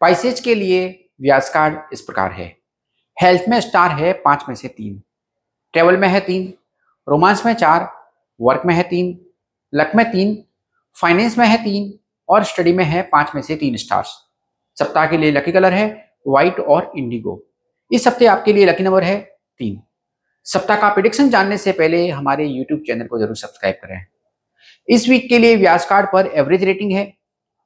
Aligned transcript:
Pisces 0.00 0.40
के 0.40 0.54
लिए 0.54 0.88
व्यास 1.22 1.50
कार्ड 1.50 1.92
इस 1.92 2.00
प्रकार 2.00 2.32
है। 2.32 2.46
हेल्थ 3.16 3.48
में 3.48 3.60
स्टार 3.60 3.90
है 3.92 4.12
पाँच 4.22 4.44
में 4.48 4.54
से 4.54 4.68
तीन। 4.68 5.00
ट्रेवल 5.74 5.96
में 5.96 6.08
है 6.08 6.20
तीन। 6.20 6.52
रोमांस 7.08 7.44
में 7.46 7.52
चार। 7.54 7.88
वर्क 8.40 8.62
में 8.66 8.74
है 8.74 8.82
तीन। 8.82 9.18
लक 9.72 9.92
में 9.96 10.04
तीन। 10.12 10.36
फाइनेंस 10.96 11.38
में 11.38 11.46
है 11.46 11.62
तीन। 11.64 11.92
और 12.28 12.44
स्टडी 12.44 12.72
में 12.72 12.84
है 12.84 13.02
पाँच 13.02 13.34
में 13.34 13.42
से 13.42 13.56
तीन 13.56 13.76
स्टार्स 13.76 14.16
सप्ताह 14.76 15.06
के 15.06 15.16
लिए 15.16 15.30
लकी 15.32 15.52
कलर 15.52 15.72
है 15.72 15.86
व्हाइट 16.28 16.60
और 16.60 16.92
इंडिगो 16.96 17.42
इस 17.90 18.06
हफ़्ते 18.06 18.26
आपके 18.26 18.52
लिए 18.52 18.66
लकी 18.66 18.82
नंबर 18.82 19.04
है 19.04 19.18
तीन। 19.60 19.80
सप्ताह 20.46 20.80
का 20.80 20.88
प्रिडिक्शन 20.88 21.28
जानने 21.30 21.56
से 21.58 21.72
पहले 21.72 22.08
हमारे 22.08 22.44
यूट्यूब 22.46 22.80
चैनल 22.86 23.06
को 23.06 23.18
ज़रूर 23.18 23.36
सब्सक्राइब 23.36 23.76
करें। 23.82 24.04
इस 24.88 25.08
वीक 25.08 25.28
के 25.28 25.38
लिए 25.38 25.56
व्यास 25.56 25.86
कार्ड 25.86 26.06
पर 26.12 26.26
एवरेज 26.34 26.64
रेटिंग 26.64 26.92
है 26.92 27.04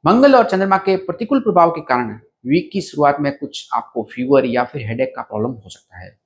मंगल 0.07 0.35
और 0.37 0.45
चंद्रमा 0.45 0.77
के 0.77 0.97
प्रतिकूल 0.97 1.41
प्रभाव 1.41 1.71
के 1.71 1.81
कारण 1.81 2.21
वीक 2.47 2.71
की 2.73 2.81
शुरुआत 2.81 3.21
में 3.21 3.39
कुछ 3.39 3.69
आपको 3.75 4.09
फीवर 4.13 4.47
या 4.47 4.65
फिर 4.65 4.87
हेडेक 4.87 5.13
का 5.17 5.23
प्रॉब्लम 5.23 5.51
हो 5.51 5.69
सकता 5.69 5.99
है। 5.99 6.19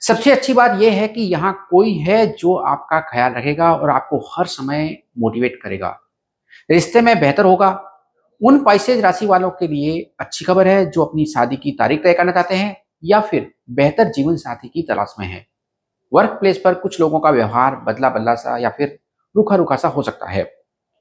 सबसे 0.00 0.32
अच्छी 0.32 0.52
बात 0.52 0.80
यह 0.80 0.92
है 0.92 1.08
कि 1.08 1.20
यहाँ 1.20 1.66
कोई 1.70 1.94
है 1.94 2.26
जो 2.26 2.54
आपका 2.54 3.00
ख्याल 3.00 3.32
रखेगा 3.32 3.72
और 3.74 3.90
आपको 3.90 4.18
हर 4.18 4.46
समय 4.46 5.02
मोटिवेट 5.18 5.58
करेगा। 5.62 5.98
रिश्ते 6.70 7.00
में 7.00 7.20
बेहतर 7.20 7.44
होगा। 7.44 7.70
उन 8.42 8.64
पाइसेज 8.64 9.00
राशि 9.00 9.26
वालों 9.26 9.50
के 9.50 9.66
लिए 9.66 10.14
अच्छी 10.20 10.44
खबर 10.44 10.68
है 10.68 10.90
जो 10.90 11.04
अपनी 11.04 11.26
शादी 11.26 11.56
की 11.56 11.72
तारीख 11.72 12.02
तय 12.02 12.12
करना 12.12 12.32
चाहते 12.32 12.54
हैं 12.54 12.76
या 13.04 13.20
फिर 13.20 13.52
बेहतर 13.70 14.04
जीवन 14.04 14.36
साथी 14.36 14.68
की 14.68 14.82
तलाश 14.82 15.14
में 15.18 15.26
है। 15.26 15.46
वर्क 16.12 16.30
प्लेस 16.30 16.60
पर 16.64 16.74
कुछ 16.74 17.00
लोगों 17.00 17.20
का 17.20 17.30
व्यवहार 17.30 17.76
बदला 17.76 18.10
बदला 18.10 18.34
सा 18.34 18.58
या 18.58 18.70
फिर 18.70 18.98
रूखा 19.36 19.56
रूखा 19.56 19.76
सा 19.76 19.88
हो 19.88 20.02
सकता 20.02 20.30
है। 20.30 20.55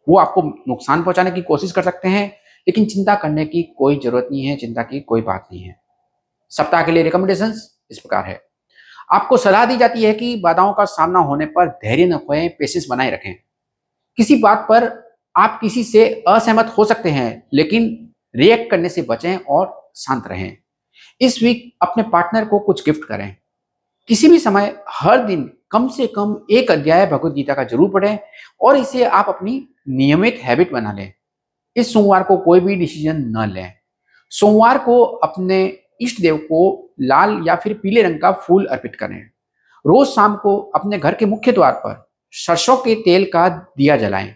वो 0.07 0.17
आपको 0.17 0.41
नुकसान 0.67 1.03
पहुँचाने 1.03 1.31
की 1.31 1.41
कोशिश 1.41 1.71
कर 1.71 1.81
सकते 1.81 2.07
हैं, 2.07 2.27
लेकिन 2.67 2.85
चिंता 2.85 3.15
करने 3.15 3.45
की 3.45 3.63
कोई 3.77 3.99
ज़रूरत 4.03 4.27
नहीं 4.31 4.45
है, 4.45 4.55
चिंता 4.55 4.83
की 4.83 4.99
कोई 4.99 5.21
बात 5.21 5.47
नहीं 5.51 5.63
है। 5.63 5.75
सप्ताह 6.51 6.83
के 6.83 6.91
लिए 6.91 7.03
रिकमेंडेशन 7.03 7.53
इस 7.91 7.99
प्रकार 7.99 8.25
है। 8.25 8.41
आपको 9.13 9.37
सलाह 9.37 9.65
दी 9.65 9.77
जाती 9.77 10.03
है 10.03 10.13
कि 10.13 10.35
बाधाओं 10.35 10.73
का 10.73 10.85
सामना 10.85 11.19
होने 11.19 11.45
पर 11.45 11.67
धैर्य 11.67 12.05
न 12.05 12.17
खोएँ 12.17 12.47
पेशेंस 12.49 12.85
बनाए 12.89 13.11
रखें। 13.11 13.33
किसी 14.17 14.35
बात 14.35 14.65
पर 14.69 14.83
आप 15.35 15.57
किसी 15.61 15.83
से 15.83 16.05
असहमत 16.27 16.73
हो 16.77 16.85
सकते 16.85 17.09
हैं, 17.09 17.47
लेकिन 17.53 18.13
रिएक्ट 18.35 18.69
करने 18.71 18.89
से 18.89 19.01
बचें 19.01 19.35
और 19.37 19.91
शांत 19.95 20.27
रहें। 20.27 20.57
इस 21.21 21.41
वीक 21.43 21.71
अपने 21.81 22.03
पार्टनर 22.03 22.45
को 22.45 22.59
कुछ 22.59 22.85
गिफ्ट 22.85 23.07
करें। 23.07 23.35
किसी 24.09 24.27
भी 24.27 24.39
समय, 24.39 24.75
हर 24.89 25.25
दिन 25.25 25.49
कम 25.71 25.87
से 25.87 26.07
कम 26.07 26.35
एक 26.51 26.71
अध्याय 26.71 27.05
भगवत 27.05 27.33
गीता 27.33 27.53
का 27.53 27.63
ज़रूर 27.63 27.89
पढ़ें 27.89 28.17
और 28.61 28.77
इसे 28.77 29.03
आप 29.03 29.29
अपनी 29.29 29.57
नियमित 29.89 30.39
हैबिट 30.43 30.71
बना 30.71 30.93
लें। 30.93 31.13
इस 31.75 31.93
सोमवार 31.93 32.23
को 32.23 32.37
कोई 32.37 32.59
भी 32.59 32.75
डिसीज़न 32.75 33.15
न 33.37 33.49
लें। 33.49 33.73
सोमवार 34.29 34.77
को 34.77 35.03
अपने 35.03 35.79
इष्ट 36.01 36.21
देव 36.21 36.37
को 36.37 36.93
लाल 37.01 37.43
या 37.47 37.55
फिर 37.55 37.73
पीले 37.73 38.01
रंग 38.01 38.21
का 38.21 38.31
फूल 38.31 38.65
अर्पित 38.65 38.95
करें। 38.95 39.21
रोज 39.85 40.07
शाम 40.07 40.35
को 40.35 40.57
अपने 40.57 40.97
घर 40.97 41.15
के 41.15 41.25
मुख्य 41.25 41.51
द्वार 41.51 41.71
पर 41.71 42.09
सरसों 42.31 42.77
के 42.77 42.95
तेल 42.95 43.25
का 43.25 43.49
दिया 43.49 43.97
जलाएँ। 43.97 44.35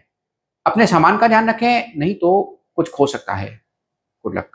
अपने 0.65 0.87
सामान 0.87 1.17
का 1.17 1.27
ध्यान 1.27 1.49
रखें, 1.49 1.99
नहीं 1.99 2.15
तो 2.15 2.61
कुछ 2.75 2.91
खो 2.91 3.07
सकता 3.07 3.33
है। 3.33 3.61
Good 4.23 4.37
luck 4.37 4.51